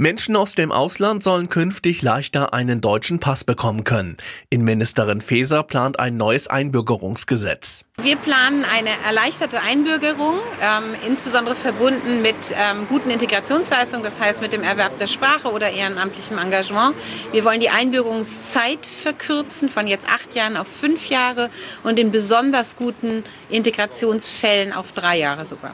Menschen 0.00 0.34
aus 0.34 0.54
dem 0.54 0.72
Ausland 0.72 1.22
sollen 1.22 1.50
künftig 1.50 2.00
leichter 2.00 2.54
einen 2.54 2.80
deutschen 2.80 3.20
Pass 3.20 3.44
bekommen 3.44 3.84
können. 3.84 4.16
Innenministerin 4.48 5.20
Faeser 5.20 5.62
plant 5.62 6.00
ein 6.00 6.16
neues 6.16 6.48
Einbürgerungsgesetz. 6.48 7.84
Wir 8.00 8.16
planen 8.16 8.64
eine 8.64 8.88
erleichterte 9.04 9.60
Einbürgerung, 9.60 10.38
ähm, 10.62 10.94
insbesondere 11.06 11.54
verbunden 11.54 12.22
mit 12.22 12.34
ähm, 12.54 12.86
guten 12.88 13.10
Integrationsleistungen, 13.10 14.02
das 14.02 14.18
heißt 14.18 14.40
mit 14.40 14.54
dem 14.54 14.62
Erwerb 14.62 14.96
der 14.96 15.06
Sprache 15.06 15.52
oder 15.52 15.70
ehrenamtlichem 15.70 16.38
Engagement. 16.38 16.96
Wir 17.32 17.44
wollen 17.44 17.60
die 17.60 17.68
Einbürgerungszeit 17.68 18.86
verkürzen 18.86 19.68
von 19.68 19.86
jetzt 19.86 20.08
acht 20.08 20.34
Jahren 20.34 20.56
auf 20.56 20.66
fünf 20.66 21.10
Jahre 21.10 21.50
und 21.82 21.98
in 21.98 22.10
besonders 22.10 22.76
guten 22.76 23.22
Integrationsfällen 23.50 24.72
auf 24.72 24.92
drei 24.92 25.18
Jahre 25.18 25.44
sogar. 25.44 25.72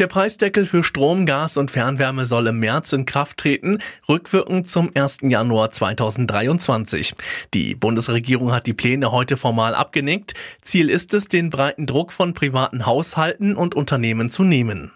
Der 0.00 0.06
Preisdeckel 0.06 0.64
für 0.64 0.82
Strom, 0.82 1.26
Gas 1.26 1.58
und 1.58 1.70
Fernwärme 1.70 2.24
soll 2.24 2.46
im 2.46 2.58
März 2.58 2.94
in 2.94 3.04
Kraft 3.04 3.36
treten, 3.36 3.82
rückwirkend 4.08 4.66
zum 4.66 4.90
1. 4.94 5.18
Januar 5.24 5.72
2023. 5.72 7.12
Die 7.52 7.74
Bundesregierung 7.74 8.50
hat 8.50 8.66
die 8.66 8.72
Pläne 8.72 9.12
heute 9.12 9.36
formal 9.36 9.74
abgenickt. 9.74 10.32
Ziel 10.62 10.88
ist 10.88 11.12
es, 11.12 11.28
den 11.28 11.50
breiten 11.50 11.86
Druck 11.86 12.12
von 12.12 12.32
privaten 12.32 12.86
Haushalten 12.86 13.54
und 13.54 13.74
Unternehmen 13.74 14.30
zu 14.30 14.42
nehmen. 14.42 14.90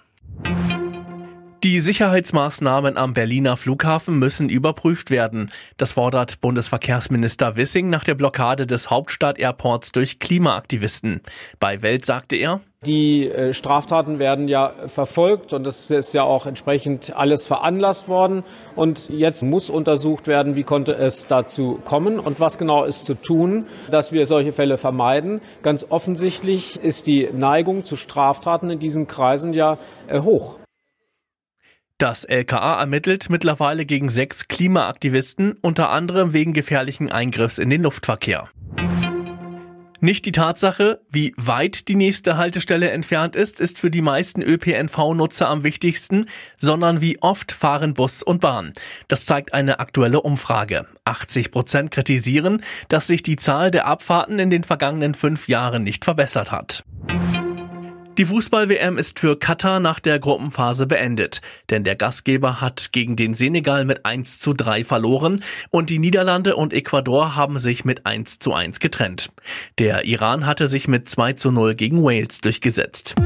Die 1.65 1.81
Sicherheitsmaßnahmen 1.81 2.99
am 2.99 3.15
Berliner 3.15 3.57
Flughafen 3.57 4.19
müssen 4.19 4.51
überprüft 4.51 5.11
werden. 5.11 5.51
Das 5.79 5.95
fordert 5.95 6.43
Bundesverkehrsminister 6.43 7.57
Wissing 7.57 7.89
nach 7.89 8.05
der 8.05 8.15
Blockade 8.15 8.67
des 8.67 8.91
Hauptstadt-Airports 8.91 9.93
durch 9.93 10.19
Klimaaktivisten. 10.19 11.23
Bei 11.61 11.81
Welt 11.81 12.05
sagte 12.05 12.37
er, 12.37 12.61
die 12.85 13.31
äh, 13.31 13.55
Straftaten 13.55 14.19
werden 14.19 14.47
ja 14.47 14.75
verfolgt 14.89 15.55
und 15.55 15.67
es 15.67 15.91
ist 15.91 16.13
ja 16.13 16.23
auch 16.23 16.45
entsprechend 16.45 17.17
alles 17.17 17.47
veranlasst 17.47 18.09
worden. 18.09 18.45
Und 18.77 19.09
jetzt 19.09 19.43
muss 19.43 19.71
untersucht 19.71 20.27
werden, 20.27 20.57
wie 20.57 20.65
konnte 20.65 20.93
es 20.93 21.29
dazu 21.29 21.81
kommen 21.83 22.21
und 22.21 22.41
was 22.41 22.59
genau 22.59 22.85
ist 22.85 23.07
zu 23.07 23.15
tun, 23.15 23.69
dass 23.91 24.13
wir 24.13 24.27
solche 24.27 24.53
Fälle 24.53 24.77
vermeiden. 24.77 25.41
Ganz 25.63 25.87
offensichtlich 25.89 26.77
ist 26.77 27.07
die 27.07 27.31
Neigung 27.33 27.85
zu 27.85 27.97
Straftaten 27.97 28.69
in 28.69 28.81
diesen 28.81 29.07
Kreisen 29.07 29.55
ja 29.55 29.79
äh, 30.09 30.21
hoch. 30.21 30.59
Das 31.99 32.25
LKA 32.25 32.81
ermittelt 32.81 33.31
mittlerweile 33.31 33.87
gegen 33.87 34.09
sechs 34.11 34.49
Klimaaktivisten, 34.49 35.57
unter 35.63 35.91
anderem 35.91 36.33
wegen 36.33 36.53
gefährlichen 36.53 37.13
Eingriffs 37.13 37.59
in 37.59 37.71
den 37.71 37.83
Luftverkehr. 37.83 38.49
Nicht 40.01 40.27
die 40.27 40.33
Tatsache, 40.33 41.01
wie 41.09 41.33
weit 41.37 41.87
die 41.87 41.95
nächste 41.95 42.37
Haltestelle 42.37 42.91
entfernt 42.91 43.37
ist, 43.37 43.61
ist 43.61 43.79
für 43.79 43.91
die 43.91 44.03
meisten 44.03 44.43
ÖPNV-Nutzer 44.43 45.49
am 45.49 45.63
wichtigsten, 45.63 46.27
sondern 46.59 47.01
wie 47.01 47.23
oft 47.23 47.53
fahren 47.53 47.95
Bus 47.95 48.25
und 48.25 48.41
Bahn. 48.41 48.73
Das 49.07 49.25
zeigt 49.25 49.55
eine 49.55 49.79
aktuelle 49.79 50.21
Umfrage. 50.21 50.87
80 51.05 51.53
Prozent 51.53 51.91
kritisieren, 51.93 52.61
dass 52.89 53.07
sich 53.07 53.23
die 53.23 53.37
Zahl 53.37 53.71
der 53.71 53.87
Abfahrten 53.87 54.41
in 54.41 54.51
den 54.51 54.65
vergangenen 54.65 55.15
fünf 55.15 55.49
Jahren 55.49 55.85
nicht 55.85 56.05
verbessert 56.05 56.51
hat. 56.51 56.85
Die 58.17 58.27
Fußball-WM 58.27 58.97
ist 58.97 59.19
für 59.19 59.37
Katar 59.37 59.81
nach 59.81 59.99
der 59.99 60.21
Gruppenphase 60.21 60.87
beendet, 60.87 61.41
denn 61.69 61.83
der 61.83 61.97
Gastgeber 61.97 62.61
hat 62.61 62.93
gegen 62.93 63.17
den 63.17 63.35
Senegal 63.35 63.85
mit 63.85 64.07
1 64.07 64.39
zu 64.39 64.53
3 64.53 64.85
verloren 64.85 65.43
und 65.71 65.91
die 65.91 65.99
Niederlande 65.99 66.55
und 66.55 66.73
Ecuador 66.73 67.35
haben 67.35 67.59
sich 67.59 67.85
mit 67.85 68.07
1 68.07 68.39
zu 68.39 68.55
1 68.55 68.79
getrennt. 68.79 69.33
Der 69.81 70.05
Iran 70.05 70.47
hatte 70.47 70.69
sich 70.69 70.87
mit 70.87 71.09
2 71.09 71.33
zu 71.33 71.51
0 71.51 71.75
gegen 71.75 72.05
Wales 72.05 72.41
durchgesetzt. 72.41 73.17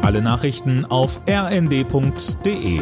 Alle 0.00 0.22
Nachrichten 0.22 0.86
auf 0.86 1.20
rnd.de 1.28 2.80